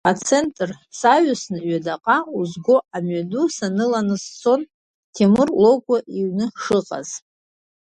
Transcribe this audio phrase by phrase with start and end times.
[0.09, 0.69] Ацентр
[0.99, 4.61] саҩсны ҩадаҟа узгоз амҩаду саныланы сцон
[5.13, 7.09] Ҭемыр Логәуа иҩны шыҟаз.